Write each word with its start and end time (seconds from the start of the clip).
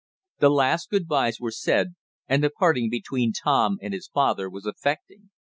The 0.39 0.49
last 0.49 0.89
good 0.89 1.07
byes 1.07 1.39
were 1.39 1.51
said, 1.51 1.93
and 2.27 2.43
the 2.43 2.49
parting 2.49 2.89
between 2.89 3.33
Tom 3.33 3.77
and 3.83 3.93
his 3.93 4.07
father 4.07 4.49
was 4.49 4.65
affecting. 4.65 5.29